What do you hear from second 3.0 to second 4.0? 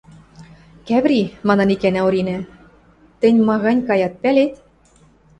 тӹнь ма гань